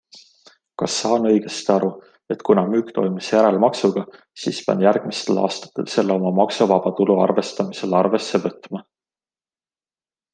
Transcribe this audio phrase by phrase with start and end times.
[0.81, 1.89] Kas saan õigesti aru,
[2.35, 4.05] et kuna müük toimus järelmaksuga,
[4.45, 8.83] siis pean järgmistel aastatel selle oma maksuvaba tulu arvestamisel arvesse võtma?